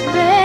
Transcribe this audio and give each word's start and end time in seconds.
expect. 0.00 0.37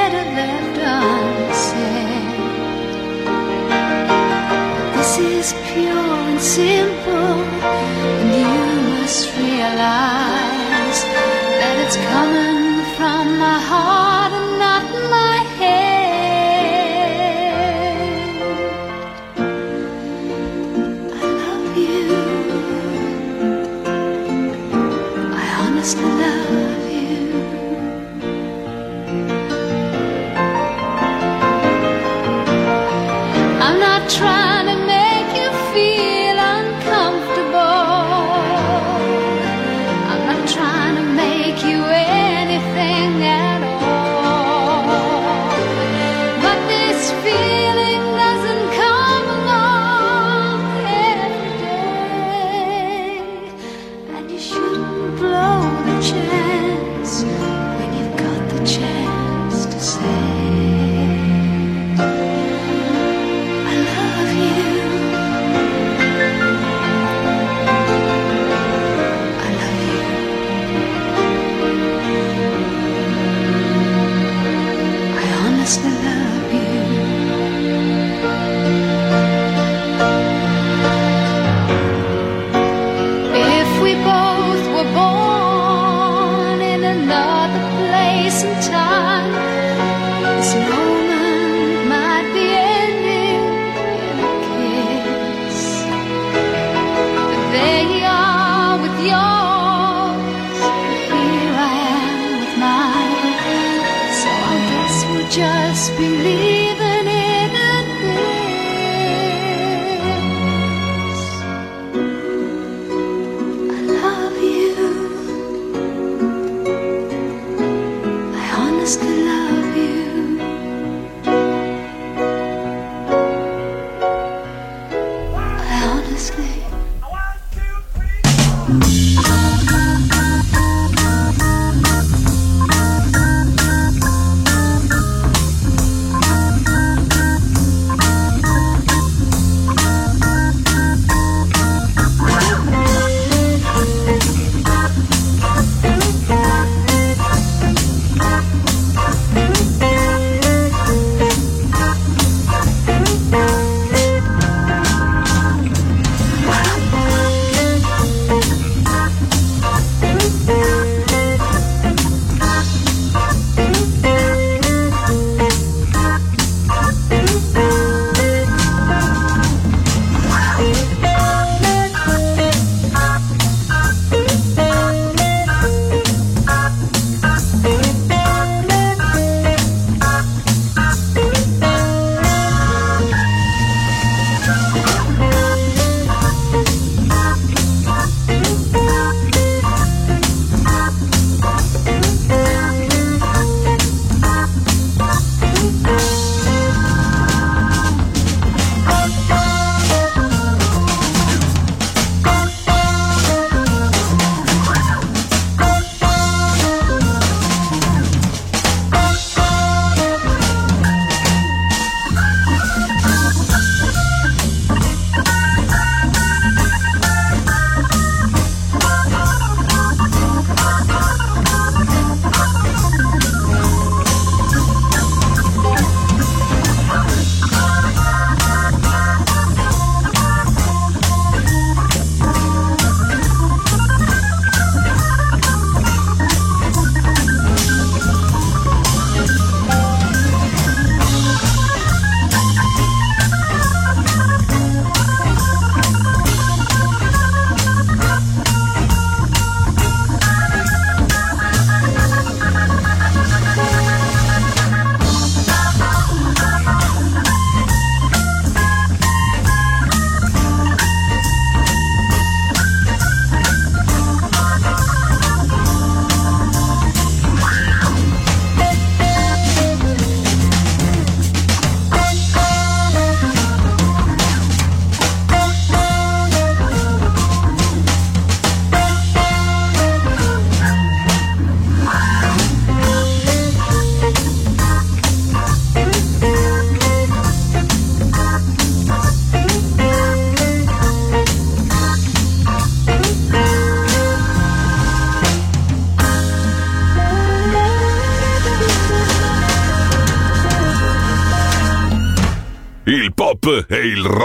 just 105.73 105.97
believe. 105.97 106.62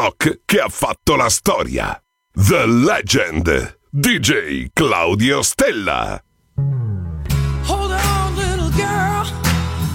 rock 0.09 0.41
che 0.47 0.59
ha 0.59 0.69
fatto 0.69 1.17
la 1.17 1.29
storia. 1.29 2.01
The 2.33 2.67
Legend. 2.67 3.77
DJ 3.91 4.69
Claudio 4.73 5.43
Stella. 5.43 6.23
Hold 7.67 7.91
on, 7.91 8.35
little 8.35 8.71
girl. 8.71 9.27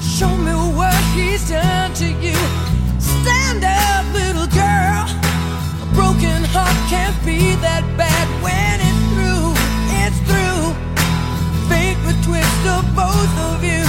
Show 0.02 0.30
me 0.36 0.54
what 0.76 0.94
he's 1.16 1.50
done 1.50 1.94
to 1.94 2.06
you. 2.06 2.38
Stand 3.00 3.64
up, 3.64 4.06
little 4.14 4.48
girl. 4.48 5.08
A 5.82 5.86
broken 5.94 6.44
heart 6.54 6.78
can't 6.90 7.18
be 7.26 7.56
that 7.62 7.84
bad 7.98 8.28
when 8.42 8.80
it's 8.82 9.04
through. 9.14 9.54
It's 10.06 10.20
through. 10.28 10.82
Twist 12.24 12.64
both 12.96 13.38
of 13.40 13.64
you. 13.64 13.83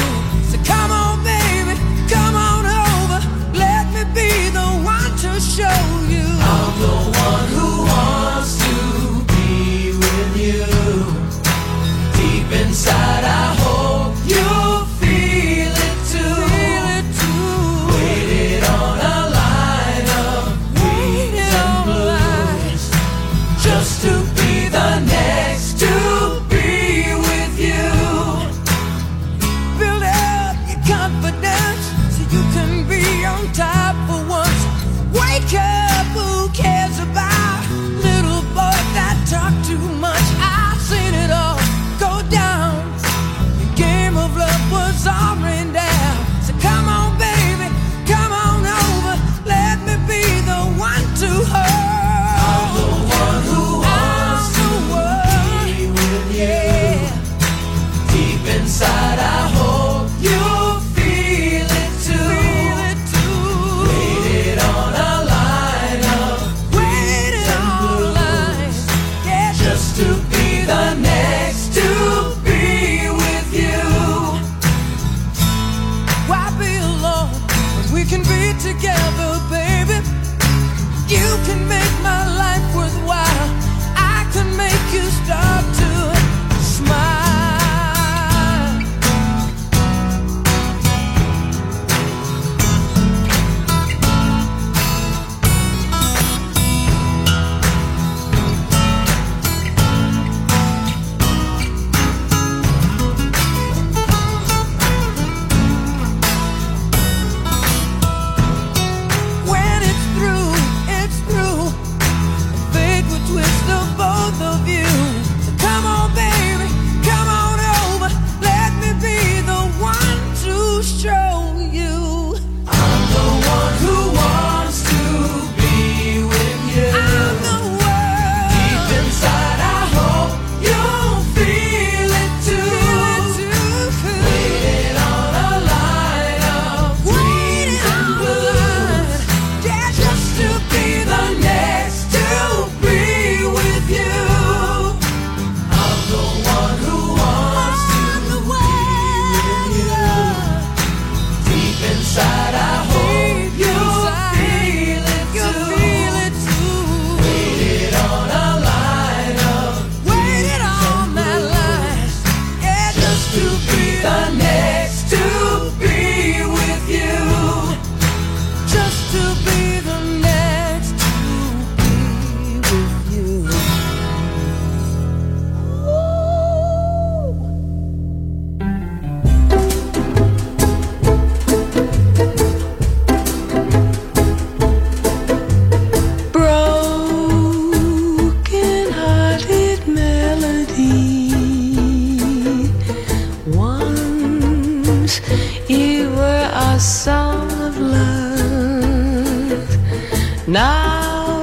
Now 200.47 201.43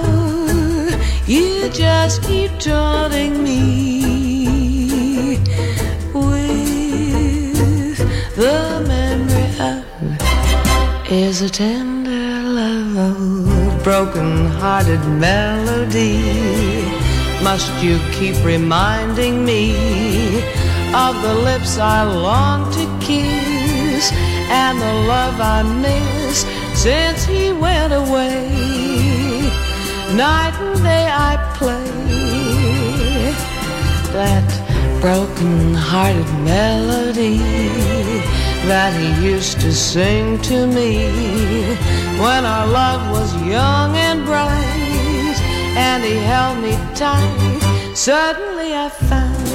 you 1.26 1.70
just 1.70 2.22
keep 2.22 2.52
taunting 2.60 3.44
me 3.44 5.40
with 6.14 7.98
the 8.36 8.84
memory 8.88 9.50
of 9.60 11.12
is 11.12 11.42
a 11.42 11.50
tender 11.50 12.44
love, 12.44 13.84
broken-hearted 13.84 15.04
melody. 15.20 16.22
Must 17.44 17.84
you 17.84 18.00
keep 18.12 18.36
reminding 18.46 19.44
me 19.44 19.74
of 20.94 21.20
the 21.24 21.34
lips 21.44 21.80
I 21.80 22.04
long 22.04 22.72
to 22.74 22.86
kiss 23.04 24.12
and 24.52 24.80
the 24.80 24.94
love 25.08 25.42
I 25.42 25.64
miss 25.64 26.46
since 26.80 27.26
he 27.26 27.52
went 27.52 27.94
away? 27.94 28.91
Night 30.16 30.54
and 30.60 30.84
day 30.84 31.08
I 31.10 31.38
play 31.58 31.86
that 34.12 34.44
broken 35.00 35.74
hearted 35.74 36.28
melody 36.44 37.38
that 38.68 38.94
he 39.00 39.14
used 39.26 39.62
to 39.62 39.72
sing 39.72 40.38
to 40.42 40.68
me 40.68 41.08
when 42.20 42.46
our 42.46 42.68
love 42.68 43.10
was 43.12 43.34
young 43.48 43.96
and 43.96 44.26
bright 44.26 45.38
and 45.78 46.04
he 46.04 46.16
held 46.16 46.60
me 46.60 46.76
tight. 46.94 47.62
Suddenly 47.96 48.76
I 48.76 48.90
found 48.90 49.48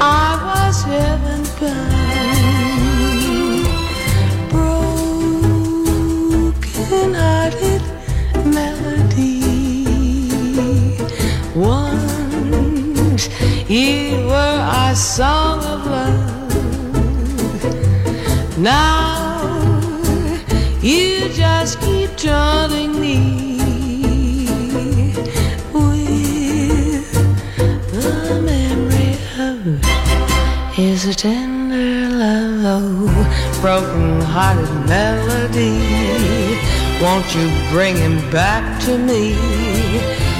I 0.00 0.38
was 0.48 0.82
heaven 0.82 1.44
bound, 1.60 3.66
broken 4.50 7.14
hearted. 7.14 7.75
Here 13.66 14.24
were 14.24 14.32
our 14.32 14.94
song 14.94 15.58
of 15.58 15.86
love. 15.86 16.46
Now 18.58 19.80
you 20.80 21.28
just 21.30 21.80
keep 21.80 22.16
turning 22.16 23.00
me 23.00 23.66
with 25.74 27.10
the 27.90 28.40
memory 28.40 29.18
of 29.36 29.58
his 30.72 31.16
tender 31.16 32.08
love, 32.14 32.62
oh, 32.64 33.58
broken 33.60 34.20
hearted 34.20 34.70
melody. 34.86 35.80
Won't 37.02 37.34
you 37.34 37.50
bring 37.72 37.96
him 37.96 38.30
back 38.30 38.80
to 38.84 38.96
me? 38.96 39.34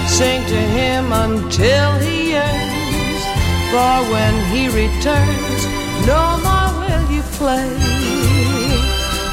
Sing 0.07 0.47
to 0.47 0.61
him 0.79 1.13
until 1.13 1.99
he 1.99 2.31
yearns 2.31 2.66
for 3.71 3.97
when 4.13 4.35
he 4.53 4.69
returns, 4.69 5.63
no 6.07 6.39
more 6.47 6.71
will 6.81 7.05
you 7.11 7.23
play. 7.39 7.71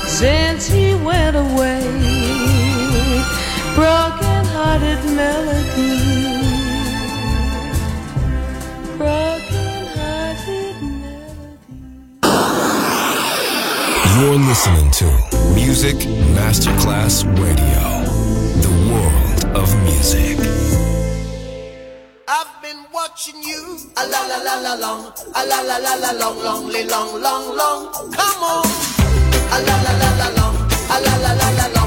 Since 0.07 0.67
he 0.67 0.95
went 0.95 1.35
away, 1.35 1.83
broken 3.75 4.45
hearted 4.55 5.03
melody. 5.15 5.93
You're 14.15 14.37
listening 14.37 14.89
to 14.91 15.05
Music 15.53 15.95
Masterclass 16.35 17.23
Radio, 17.39 17.83
the 18.61 18.73
world 18.89 19.57
of 19.57 19.83
music. 19.83 20.52
la 24.37 24.55
la 24.55 24.61
la 24.61 24.75
long, 24.75 25.11
a 25.33 25.45
la 25.45 25.61
la 25.61 25.77
la 25.77 25.95
la 25.95 26.11
long, 26.13 26.41
long, 26.41 26.67
long, 26.71 27.21
long, 27.21 27.55
long, 27.55 27.91
come 27.91 28.43
on, 28.43 28.65
a 29.51 29.59
la 29.59 29.75
la 29.83 29.93
la 30.01 30.09
la 30.17 30.29
long, 30.37 30.55
a 30.89 30.99
la 30.99 31.17
la 31.17 31.33
la 31.33 31.51
la 31.51 31.67
long. 31.75 31.82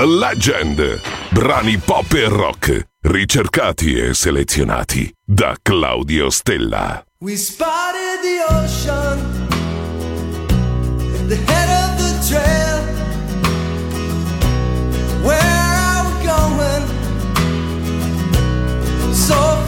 The 0.00 0.06
Legend. 0.06 0.98
Brani 1.28 1.76
pop 1.76 2.10
e 2.14 2.26
rock 2.26 2.88
ricercati 3.02 3.98
e 3.98 4.14
selezionati 4.14 5.12
da 5.22 5.54
Claudio 5.60 6.30
Stella. 6.30 7.04
We 7.18 7.36
spotted 7.36 8.22
the 8.22 8.42
ocean 8.48 9.18
at 11.12 11.28
the 11.28 11.36
head 11.36 11.68
of 11.68 11.98
the 11.98 12.16
trail. 12.26 12.80
Where 15.22 15.38
are 15.38 16.06
we 16.08 16.14
going? 16.24 16.86
So 19.12 19.59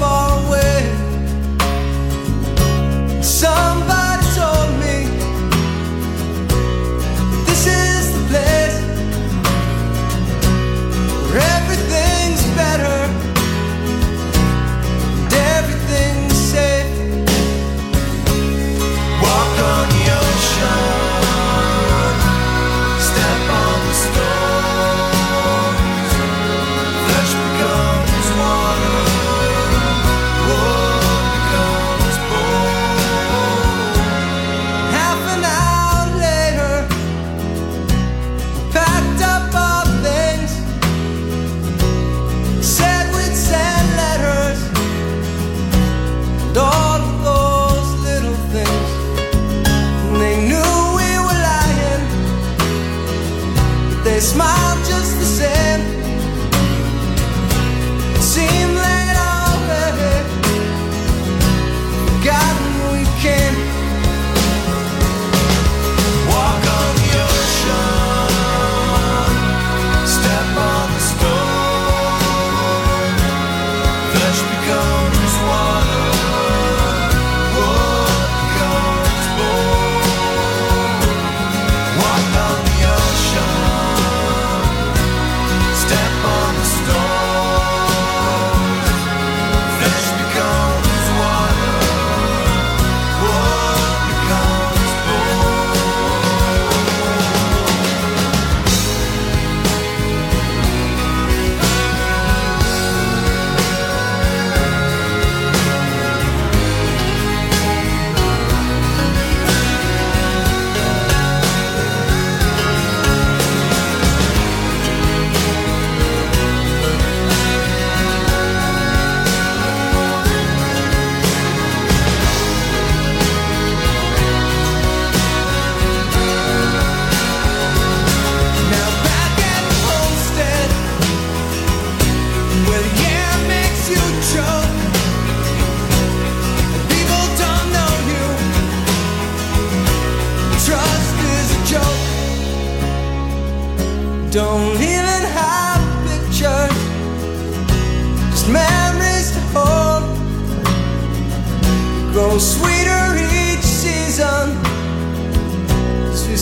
It's 54.23 54.37
my 54.37 54.52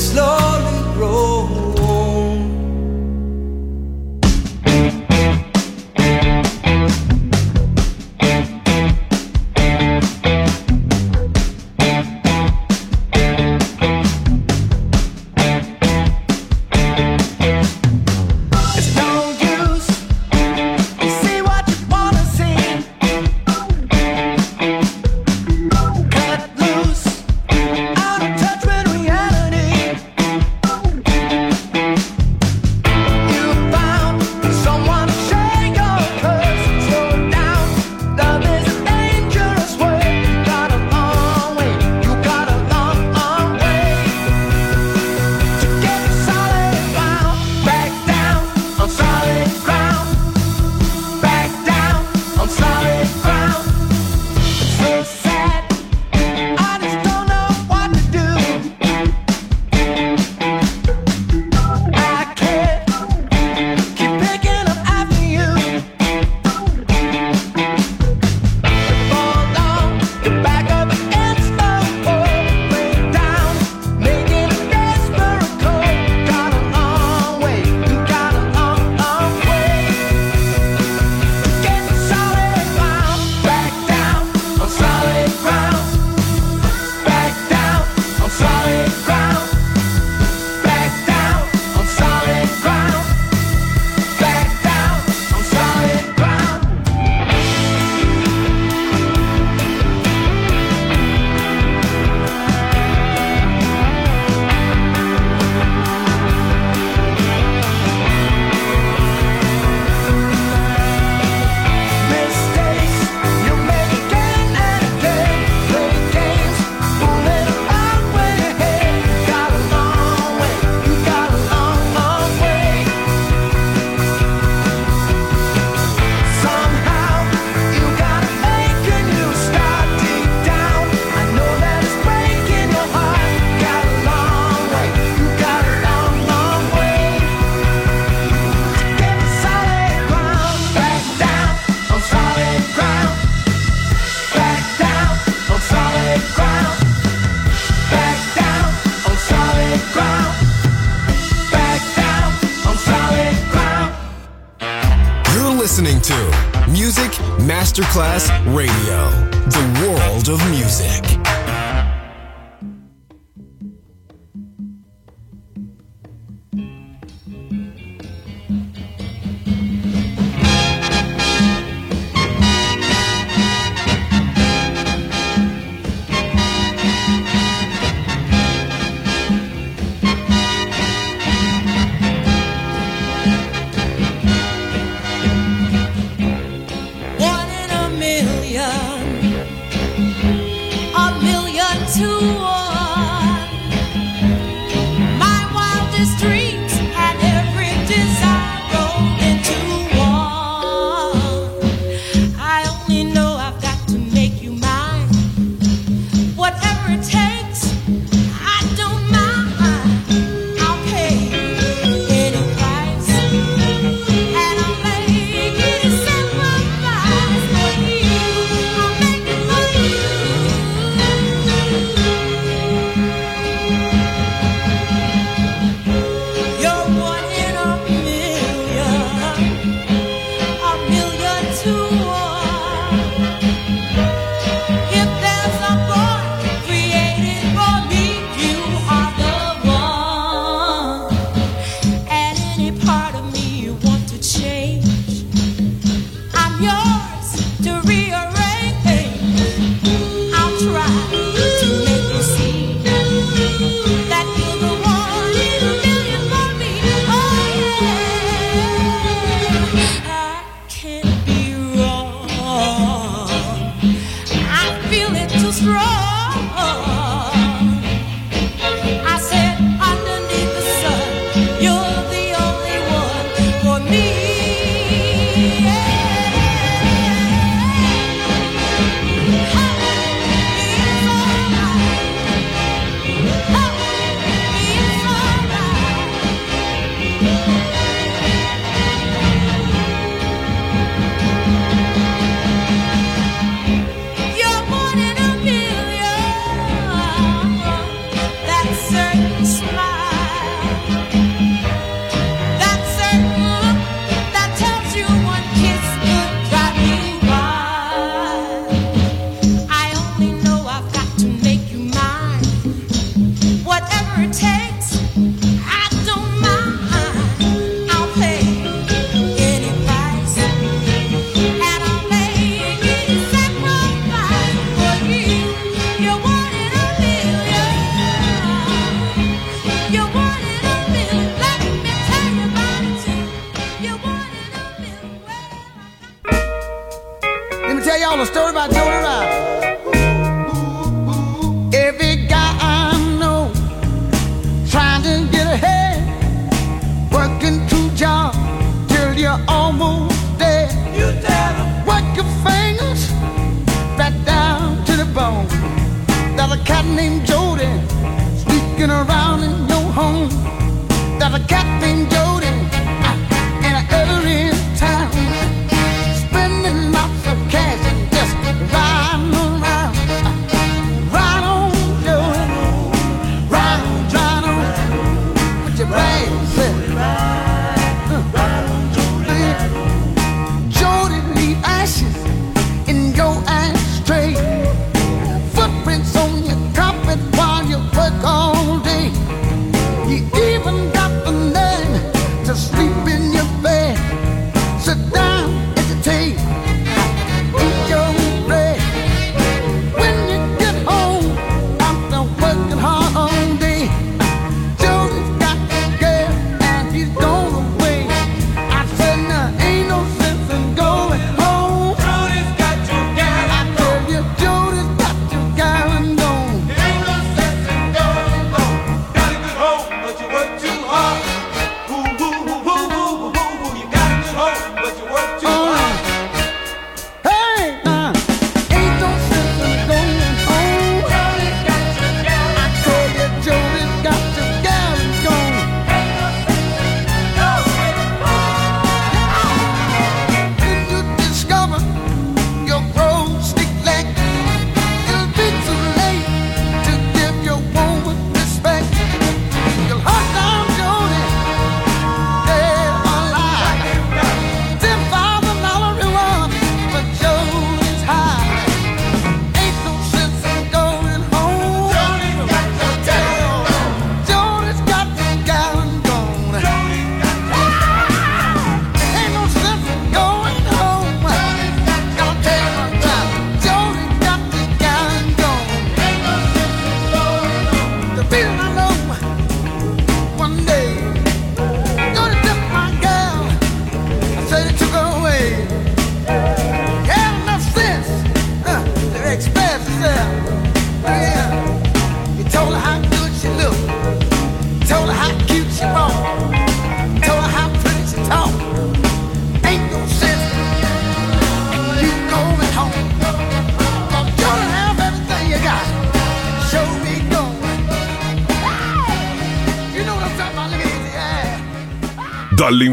slow 0.01 0.30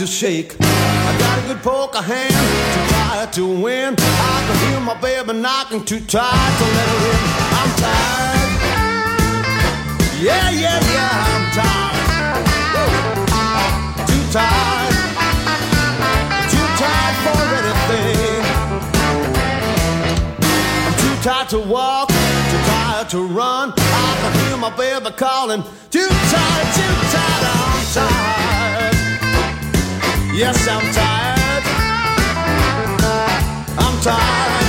To 0.00 0.06
shake. 0.06 0.56
I 0.58 1.16
got 1.18 1.38
a 1.44 1.46
good 1.46 1.62
poker 1.62 2.00
hand, 2.00 2.32
too 2.32 2.86
tired 2.94 3.32
to 3.34 3.44
win. 3.44 3.94
I 3.98 4.44
can 4.46 4.56
hear 4.64 4.80
my 4.80 4.98
baby 4.98 5.34
knocking, 5.38 5.84
too 5.84 6.00
tired 6.00 6.54
to 6.58 6.64
let 6.76 6.88
her 6.88 7.00
in. 7.12 7.20
I'm 7.60 7.70
tired. 7.84 8.50
Yeah, 10.24 10.48
yeah, 10.56 10.80
yeah, 10.94 11.28
I'm 11.28 11.44
tired. 11.52 12.44
Woo. 12.72 12.88
Too 14.08 14.24
tired. 14.32 14.94
Too 16.48 16.68
tired 16.80 17.16
for 17.24 17.40
anything. 17.60 18.40
I'm 20.86 20.96
too 20.96 21.16
tired 21.22 21.48
to 21.50 21.58
walk, 21.58 22.08
too 22.08 22.62
tired 22.72 23.08
to 23.10 23.20
run. 23.26 23.74
I 23.76 24.16
can 24.22 24.32
hear 24.46 24.56
my 24.56 24.70
baby 24.74 25.10
calling. 25.14 25.62
Too 25.90 26.08
tired, 26.08 26.68
too 26.72 26.94
tired, 27.12 27.44
I'm 27.52 27.84
tired. 27.92 28.19
Yes, 30.40 30.66
I'm 30.66 30.80
tired. 30.94 31.64
I'm 33.78 34.00
tired. 34.00 34.59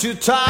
Too 0.00 0.14
tired 0.14 0.49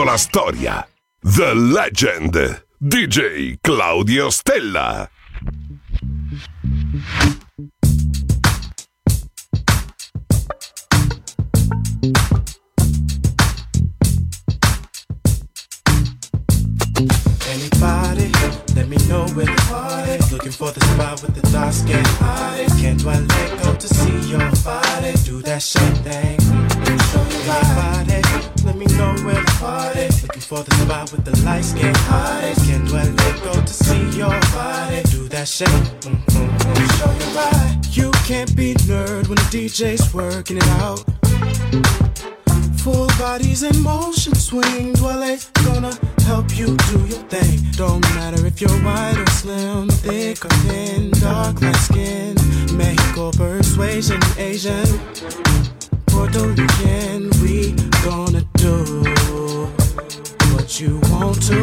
fatto 0.00 0.04
la 0.04 0.16
storia. 0.16 0.88
The 1.20 1.54
Legend. 1.54 2.66
DJ 2.78 3.58
Claudio 3.60 4.30
Stella. 4.30 5.10
Anybody, 17.48 18.30
let 18.74 18.88
me 18.88 18.96
know 19.08 19.26
where 19.34 19.44
the 19.44 19.54
party. 19.68 20.32
Looking 20.32 20.52
for 20.52 20.72
the 20.72 20.80
spot 20.80 21.22
with 21.22 21.34
the 21.34 21.42
dark 21.52 21.72
skin. 21.72 22.02
Can't 22.80 22.98
dwell 22.98 23.20
let 23.20 23.62
go 23.62 23.74
to 23.74 23.88
see 23.88 24.30
your 24.30 24.50
body. 24.64 25.12
Do 25.24 25.42
that 25.42 25.60
shit 25.62 25.96
thing. 25.98 26.40
Show 27.10 27.24
your 27.44 27.60
body. 27.74 28.29
Let 28.70 28.78
me 28.78 28.86
know 28.96 29.12
where 29.24 29.34
the 29.34 29.56
party. 29.58 30.06
Looking 30.22 30.42
for 30.42 30.62
the 30.62 30.72
spot 30.76 31.10
with 31.10 31.24
the 31.24 31.36
light 31.44 31.64
skin. 31.64 31.92
Can't 31.92 32.86
dwell 32.86 33.04
let 33.04 33.42
go 33.42 33.52
to 33.52 33.66
see 33.66 34.16
your 34.16 34.30
body. 34.54 35.02
Do 35.10 35.26
that 35.26 35.48
shit. 35.48 35.66
Mm-hmm. 36.06 36.86
Show 36.94 37.10
your 37.18 37.34
body. 37.34 37.88
You 37.90 38.10
can't 38.28 38.54
be 38.54 38.74
nerd 38.86 39.26
when 39.26 39.34
the 39.42 39.48
DJ's 39.50 40.14
working 40.14 40.58
it 40.58 40.68
out. 40.78 41.02
Full 42.78 43.08
bodies 43.18 43.64
in 43.64 43.82
motion, 43.82 44.36
swing, 44.36 44.92
they 44.92 45.38
gonna 45.64 45.92
help 46.22 46.56
you 46.56 46.76
do 46.76 46.98
your 47.06 47.24
thing. 47.26 47.58
Don't 47.72 48.02
matter 48.14 48.46
if 48.46 48.60
you're 48.60 48.70
white 48.84 49.18
or 49.18 49.26
slim, 49.30 49.88
thick 49.88 50.44
or 50.44 50.54
thin, 50.62 51.10
dark 51.18 51.60
like 51.60 51.74
skin, 51.74 52.36
Mexico 52.76 53.32
persuasion, 53.32 54.20
Asian, 54.38 54.86
Puerto 56.32 56.48
Rican. 56.50 57.30
We 57.42 57.72
gonna 58.04 58.42
do 58.54 59.02
what 60.54 60.80
you 60.80 61.00
want 61.10 61.42
to. 61.46 61.60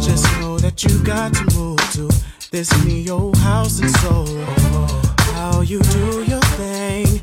Just 0.00 0.24
know 0.38 0.58
that 0.58 0.84
you 0.84 1.02
got 1.02 1.34
to 1.34 1.44
move 1.56 1.78
to 1.94 2.08
this 2.50 2.70
neo 2.84 3.32
house 3.36 3.80
and 3.80 3.90
soul. 3.98 4.26
How 5.34 5.62
you 5.62 5.80
do 5.80 6.24
your 6.24 6.40
thing. 6.56 7.20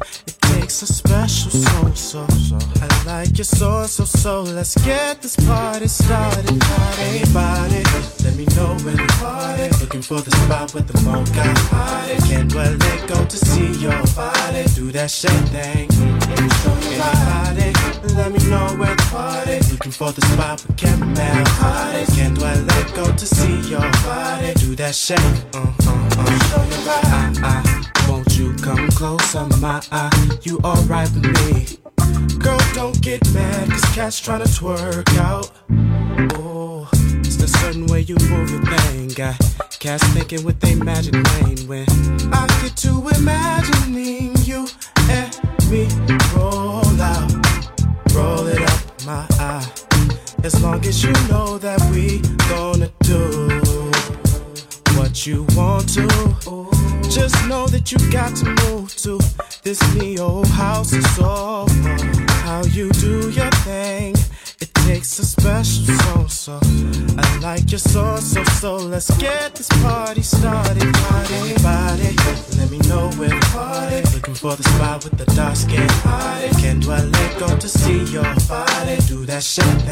It 0.54 0.62
takes 0.62 0.82
a 0.84 0.86
special 0.86 1.51
soul, 1.51 1.95
so, 1.95 2.28
so 2.28 2.58
I 2.82 3.04
like 3.06 3.38
your 3.38 3.45
soul, 3.45 3.86
so, 3.86 4.06
so 4.06 4.43
let's 4.43 4.76
get 4.86 5.22
this 5.22 5.36
party 5.36 5.88
started. 5.88 6.45
Party, 6.62 7.34
body, 7.34 7.84
let 8.24 8.36
me 8.36 8.45
know 8.56 8.78
when 8.86 8.97
the 8.97 9.08
party. 9.20 9.70
Looking 9.82 10.01
for 10.01 10.22
the 10.22 10.32
spot 10.32 10.74
with 10.74 10.88
the 10.88 11.01
mocha 11.01 11.54
party. 11.70 12.16
Can't 12.30 12.54
well 12.54 12.72
let 12.72 13.08
go 13.08 13.26
to 13.26 13.38
see 13.38 13.72
your 13.82 13.99
body. 14.16 14.64
Do 14.76 14.91
that 14.91 15.10
shit 15.10 15.32
thing. 15.49 15.89
Show. 16.62 16.84
Let 18.16 18.32
me 18.32 18.39
know 18.49 18.68
where 18.78 18.95
the 18.95 19.08
party. 19.10 19.60
Looking 19.72 19.91
for 19.91 20.12
the 20.12 20.22
spot 20.22 20.64
with 20.68 20.78
caramel 20.78 21.45
party. 21.45 22.06
Can't 22.14 22.38
well 22.38 22.62
let 22.62 22.93
go 22.93 23.12
to 23.12 23.26
see 23.26 23.70
your 23.70 23.89
body. 24.04 24.54
Do 24.56 24.76
that 24.76 24.93
shit. 24.93 25.20
Uh, 25.54 25.74
uh, 25.88 25.99
uh. 26.18 26.39
Show 26.49 26.64
me 26.70 27.41
body. 27.41 27.83
Come 28.64 28.88
closer, 28.91 29.45
my 29.59 29.84
eye? 29.91 30.38
You 30.43 30.57
alright 30.64 31.11
with 31.11 31.26
me? 31.26 31.78
Girl, 32.39 32.57
don't 32.74 32.99
get 33.01 33.22
mad, 33.34 33.70
cause 33.70 33.86
cats 33.93 34.22
tryna 34.22 34.47
twerk 34.57 35.18
out. 35.18 35.51
Oh, 36.39 36.89
it's 37.20 37.36
the 37.36 37.47
certain 37.47 37.86
way 37.88 38.01
you 38.01 38.16
move 38.30 38.49
your 38.49 38.66
thing. 38.66 39.09
Got 39.09 39.38
cats 39.80 40.03
thinking 40.14 40.45
with 40.45 40.61
their 40.61 40.78
magic 40.78 41.11
brain 41.11 41.57
when 41.68 41.86
I 42.34 42.47
get 42.61 42.78
to 42.78 43.09
imagining 43.18 44.34
you 44.43 44.68
and 45.09 45.30
me 45.70 45.88
roll 46.34 47.01
out, 47.01 47.32
roll 48.14 48.47
it 48.47 48.61
up 48.61 49.05
my 49.05 49.28
eye. 49.39 49.70
As 50.43 50.61
long 50.64 50.86
as 50.86 51.03
you 51.03 51.11
know 51.28 51.57
that 51.57 51.82
we 51.91 52.20
gonna 52.47 52.89
do 53.01 53.61
what 54.97 55.28
you 55.28 55.45
want 55.55 55.89
to. 55.95 56.72
Just 57.14 57.47
know 57.47 57.68
that 57.68 57.91
you 57.91 57.99
got 58.11 58.36
to 58.38 58.45
move 58.66 58.95
to 58.97 59.20
this 59.61 59.80
neo 59.93 60.43
house 60.45 60.93
is 60.93 61.05
so 61.16 61.68
how 62.41 62.64
you 62.72 62.89
do 62.93 63.30
your 63.30 63.51
thing. 63.61 64.16
It 64.59 64.74
takes 64.74 65.20
a 65.20 65.26
special 65.26 65.86
soul, 65.86 66.28
so 66.28 66.59
I 67.16 67.38
like 67.39 67.70
your 67.72 67.78
soul, 67.78 68.18
so 68.18 68.43
so. 68.59 68.78
Let's 68.78 69.16
get 69.18 69.53
this 69.53 69.70
party 69.84 70.24
started, 70.24 70.91
party, 70.91 71.53
body. 71.61 72.16
Let 72.57 72.72
me 72.72 72.80
know 72.89 73.11
where 73.20 73.30
the 73.30 73.45
party. 73.53 74.01
Looking 74.16 74.34
for 74.34 74.55
the 74.55 74.64
spot 74.64 75.03
with 75.03 75.16
the 75.16 75.26
dark 75.36 75.55
skin. 75.55 75.88
Can't 76.61 76.82
dwell, 76.82 77.05
let 77.05 77.39
go 77.39 77.55
to 77.55 77.70
see 77.70 78.05
your 78.11 78.24
body. 78.49 78.97
Do 79.07 79.26
that 79.28 79.43
shit 79.43 79.86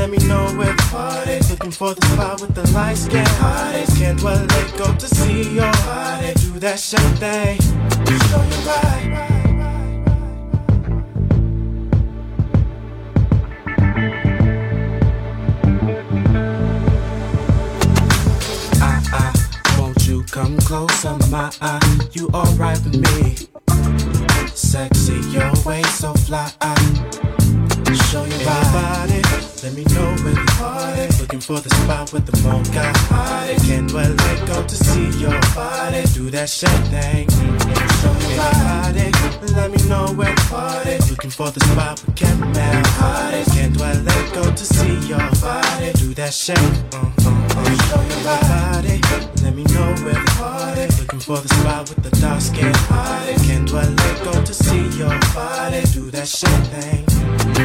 Let 0.00 0.08
me 0.08 0.18
know 0.26 0.46
party. 0.90 1.38
Looking 1.50 1.70
for 1.70 1.94
the 1.94 2.06
spot 2.06 2.40
with 2.40 2.54
the 2.54 2.66
light 2.72 2.96
skin. 2.96 3.24
Can't 3.98 4.22
let 4.22 4.76
go 4.78 4.94
to 4.94 5.06
see 5.06 5.54
your 5.54 5.72
body. 5.84 6.32
Do 6.34 6.58
that 6.60 6.78
thing. 7.16 7.60
Show 8.30 8.38
right. 8.66 9.10
Ah, 18.80 19.02
ah. 19.12 19.78
Won't 19.78 20.06
you 20.06 20.22
come 20.24 20.56
closer, 20.58 21.16
my? 21.30 21.50
You 22.12 22.28
alright 22.28 22.80
with 22.84 22.96
me? 22.96 23.36
Sexy, 24.54 25.20
your 25.30 25.52
way 25.64 25.82
so 25.82 26.14
fly. 26.14 26.52
Show 28.10 28.24
your 28.24 28.44
body. 28.44 29.39
Let 29.62 29.74
me 29.74 29.84
know 29.92 30.16
when 30.24 30.34
you 30.36 30.46
party. 30.56 31.06
Looking 31.20 31.40
for 31.40 31.60
the 31.60 31.68
spot 31.70 32.12
with 32.14 32.24
the 32.24 32.36
mocha 32.42 32.92
party. 33.08 33.56
Can't 33.66 33.92
well 33.92 34.10
let 34.10 34.48
go 34.48 34.62
to 34.66 34.74
see 34.74 35.10
your 35.20 35.38
body. 35.54 36.02
Do 36.14 36.30
that 36.30 36.48
shit 36.48 36.70
thing. 36.88 37.28
Show. 38.00 38.14
Let 39.54 39.70
me 39.70 39.88
know 39.88 40.06
where 40.14 40.34
the 40.34 40.40
party. 40.48 40.96
Looking 41.10 41.30
for 41.30 41.50
the 41.50 41.60
spot. 41.60 42.02
Can't 42.16 42.40
let 42.54 44.32
go 44.32 44.50
to 44.50 44.64
see 44.64 44.96
your 45.08 45.18
body. 45.40 45.92
Do 45.92 46.14
that 46.14 46.32
shit. 46.32 46.58
Uh, 46.94 47.10
uh, 47.24 47.28
uh. 47.28 47.76
Show 47.86 48.04
body. 48.24 49.00
Let 49.42 49.54
me 49.54 49.64
know 49.64 49.92
where 50.04 50.14
the 50.14 50.32
party. 50.38 50.86
Looking 51.00 51.20
for 51.20 51.38
the 51.38 51.48
spot 51.48 51.88
with 51.88 52.02
the 52.02 52.10
dark 52.20 52.40
skin. 52.40 52.72
Can't 53.46 53.70
well 53.72 53.90
let 53.90 54.24
go 54.24 54.32
to 54.42 54.54
see 54.54 54.88
your 54.98 55.18
body. 55.34 55.82
Do 55.92 56.10
that 56.12 56.28
shit 56.28 56.48
thing. 56.72 57.04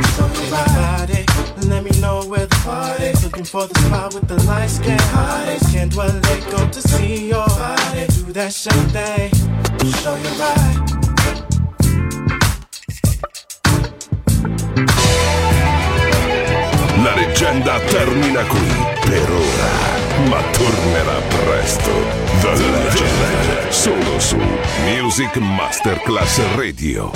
Show 0.04 0.28
your 0.28 0.50
body. 0.52 1.35
Let 1.68 1.84
me 1.84 1.92
know 2.00 2.24
where 2.26 2.46
the 2.46 2.56
party. 2.64 3.12
Looking 3.24 3.44
for 3.44 3.66
the 3.66 3.80
spot 3.80 4.14
with 4.14 4.28
the 4.28 4.42
light 4.44 4.68
skin 4.70 4.98
party. 4.98 5.58
Can't 5.72 5.96
well 5.96 6.14
let 6.14 6.52
go 6.52 6.68
to 6.70 6.82
see 6.82 7.28
your 7.30 7.48
body. 7.48 8.06
Do 8.08 8.32
that 8.34 8.54
shit 8.54 8.74
thing. 8.94 9.32
Show 10.02 10.16
your 10.16 10.36
body. 10.38 10.96
La 17.04 17.14
leggenda 17.16 17.80
termina 17.80 18.44
qui 18.46 18.68
per 19.06 19.32
ora, 19.32 20.30
ma 20.30 20.42
tornerà 20.52 21.20
presto. 21.30 21.92
The 22.42 22.54
Legend, 22.54 23.70
solo 23.70 24.20
su 24.20 24.38
Music 24.86 25.36
Masterclass 25.38 26.40
Radio. 26.56 27.12